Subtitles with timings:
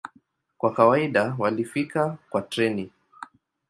[0.57, 2.91] Kwa kawaida walifika kwa treni.